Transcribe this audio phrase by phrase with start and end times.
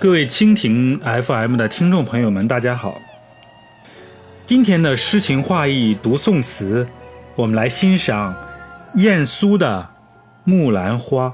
[0.00, 3.02] 各位蜻蜓 FM 的听众朋友们，大家好。
[4.46, 6.86] 今天的诗情画意读宋词，
[7.34, 8.32] 我们来欣赏
[8.94, 9.88] 晏殊的
[10.48, 11.26] 《木兰花》。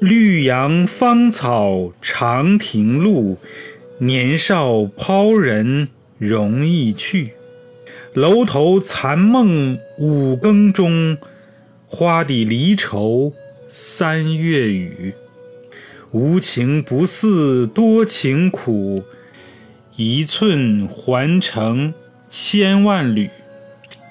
[0.00, 3.38] 绿杨芳草长亭路，
[4.00, 5.88] 年少抛人
[6.18, 7.32] 容易去。
[8.12, 11.16] 楼头残梦五更钟，
[11.86, 13.32] 花底离愁
[13.70, 15.14] 三月雨。
[16.12, 19.04] 无情不似多情苦，
[19.96, 21.92] 一寸还成
[22.30, 23.30] 千万缕。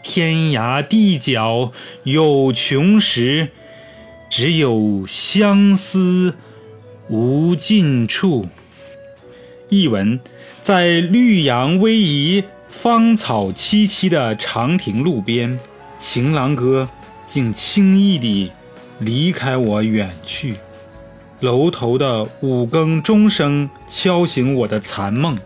[0.03, 1.71] 天涯地角
[2.03, 3.49] 有穷时，
[4.29, 6.35] 只有相思
[7.09, 8.45] 无尽处。
[9.69, 10.19] 译文：
[10.61, 15.57] 在绿杨逶迤、芳草萋萋的长亭路边，
[15.97, 16.87] 情郎哥
[17.25, 18.51] 竟轻易地
[18.99, 20.55] 离开我远去。
[21.45, 25.37] 楼头的五更钟声敲醒我的残梦，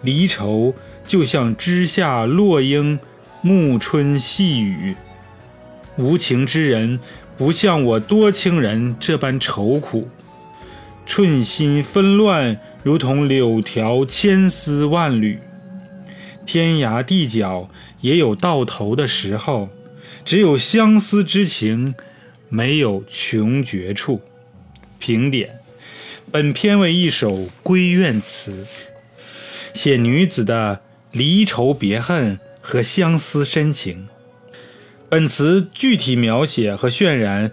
[0.00, 0.74] 离愁
[1.06, 2.98] 就像枝下落英，
[3.42, 4.96] 暮春细雨。
[5.98, 6.98] 无情之人
[7.36, 10.08] 不像我多情人这般愁苦，
[11.04, 15.38] 寸心纷乱，如同柳条千丝万缕。
[16.46, 17.68] 天涯地角
[18.00, 19.68] 也有到头的时候，
[20.24, 21.94] 只有相思之情，
[22.48, 24.22] 没有穷绝处。
[25.04, 25.60] 评点：
[26.32, 28.66] 本篇为一首闺怨词，
[29.74, 30.80] 写女子的
[31.12, 34.08] 离愁别恨和相思深情。
[35.10, 37.52] 本词具体描写和渲染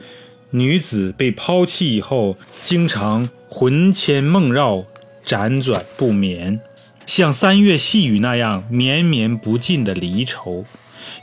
[0.52, 4.86] 女子被抛弃以后，经常魂牵梦绕、
[5.26, 6.62] 辗转不眠，
[7.06, 10.64] 像三月细雨那样绵绵不尽的离愁，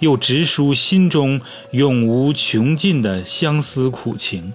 [0.01, 1.41] 又直抒心中
[1.71, 4.53] 永无穷尽的相思苦情。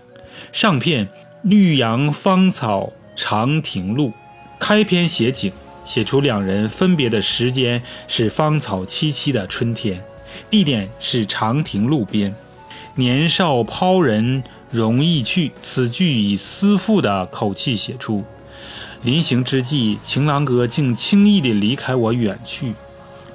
[0.51, 1.09] 上片。
[1.43, 4.13] 绿杨芳草长亭路，
[4.59, 5.51] 开篇写景，
[5.83, 10.01] 写出两人分别的时间是芳草萋萋的春天，
[10.49, 12.33] 地点是长亭路边。
[12.95, 14.41] 年少抛人
[14.71, 18.23] 容易去，此句以思妇的口气写出。
[19.01, 22.73] 临行之际，情郎哥竟轻易地离开我远去。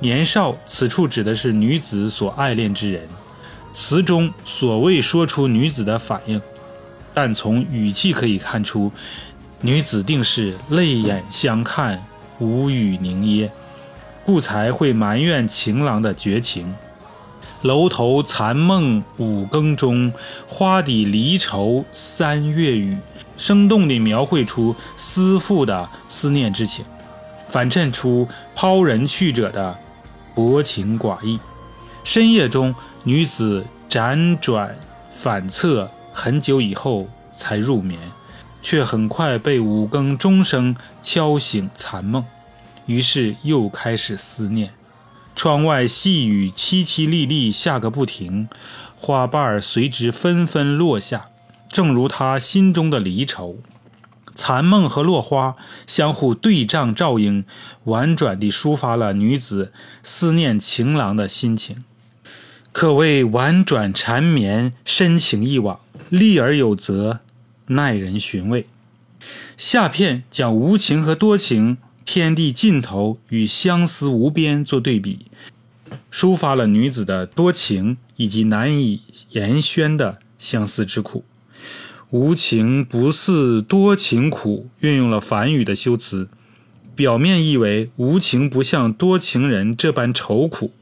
[0.00, 3.06] 年少，此处指的是女子所爱恋之人。
[3.74, 6.40] 词中所未说出女子的反应。
[7.14, 8.92] 但从语气可以看出，
[9.60, 12.04] 女子定是泪眼相看，
[12.38, 13.50] 无语凝噎，
[14.24, 16.74] 故才会埋怨情郎的绝情。
[17.62, 20.12] 楼头残梦五更钟，
[20.46, 22.96] 花底离愁三月雨，
[23.36, 26.84] 生动地描绘出思妇的思念之情，
[27.48, 29.76] 反衬出抛人去者的
[30.36, 31.40] 薄情寡义。
[32.04, 34.78] 深夜中，女子辗转
[35.10, 35.90] 反侧。
[36.20, 37.96] 很久以后才入眠，
[38.60, 42.24] 却很快被五更钟声敲醒残梦，
[42.86, 44.72] 于是又开始思念。
[45.36, 48.48] 窗外细雨凄凄沥沥下个不停，
[48.96, 51.26] 花瓣随之纷纷落下，
[51.68, 53.58] 正如他心中的离愁。
[54.34, 55.54] 残梦和落花
[55.86, 57.44] 相互对仗照应，
[57.84, 61.84] 婉转地抒发了女子思念情郎的心情，
[62.72, 65.78] 可谓婉转缠绵，深情一往。
[66.10, 67.20] 利而有则，
[67.66, 68.66] 耐人寻味。
[69.56, 75.26] 下片讲无情和多情、天地尽头与相思无边做对比，
[76.10, 81.24] 抒发了女子的多情以及难以言宣的相思之苦。
[82.10, 86.28] 无情不似多情苦，运用了反语的修辞，
[86.94, 90.72] 表面意为无情不像多情人这般愁苦，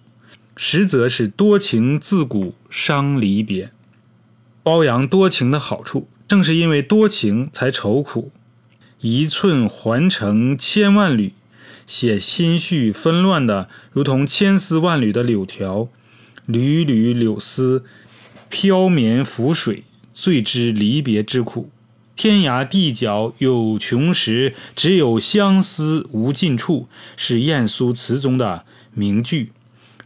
[0.55, 3.73] 实则是多情自古伤离别。
[4.67, 8.33] 褒扬多情的好处，正是因为多情才愁苦。
[9.01, 11.35] 一寸还成千万缕，
[11.87, 15.87] 写心绪纷乱的，如同千丝万缕的柳条，
[16.47, 17.85] 缕缕柳丝
[18.49, 21.71] 飘绵浮水，最知离别之苦。
[22.17, 29.53] 天涯地角有穷时，只有相思无尽处，是晏殊词中的名句。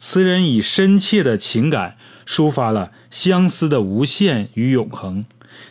[0.01, 1.97] 词人以深切的情感。
[2.27, 5.25] 抒发了相思的无限与永恒，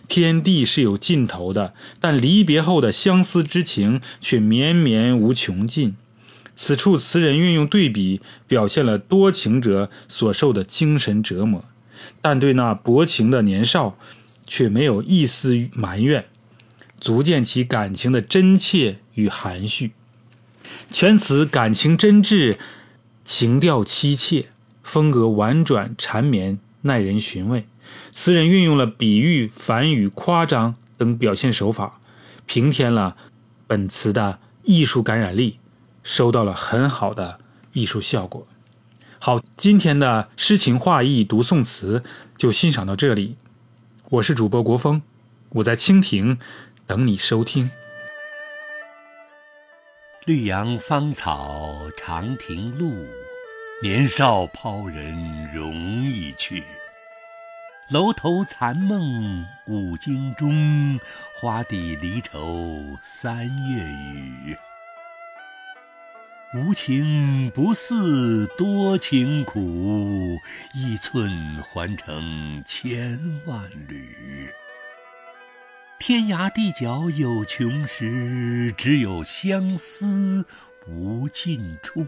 [0.09, 5.95] 天地是有尽头的，但离别后的相思之情却绵绵无穷尽。
[6.57, 11.63] 此处词人运用对比，表现了多情者所受的精神折磨，
[12.21, 13.97] 但对那薄情的年少
[14.45, 16.25] 却没有一丝埋怨，
[16.99, 19.91] 足见其感情的真切与含蓄。
[20.91, 22.57] 全词感情真挚，
[23.29, 24.47] 情调凄切。
[24.81, 27.67] 风格婉转缠绵，耐人寻味。
[28.11, 31.99] 词人运用了比喻、反语、夸张等表现手法，
[32.47, 33.15] 平添了
[33.67, 35.59] 本词的艺术感染力，
[36.01, 37.39] 收到了很好的
[37.73, 38.47] 艺术效果。
[39.19, 42.03] 好，今天的诗情画意读宋词
[42.35, 43.35] 就欣赏到这里。
[44.09, 45.03] 我是主播国风，
[45.49, 46.39] 我在蜻蜓
[46.87, 47.69] 等你收听。
[50.29, 53.03] 绿杨芳草长亭路，
[53.81, 55.73] 年少抛人容
[56.03, 56.63] 易去。
[57.89, 60.99] 楼头残梦五更钟，
[61.33, 63.37] 花底离愁三
[63.71, 63.83] 月
[64.13, 64.55] 雨。
[66.53, 70.37] 无情不似多情苦，
[70.75, 74.53] 一寸还成千万缕。
[76.09, 80.43] 天涯地角有穷时，只有相思
[80.87, 82.03] 无尽处。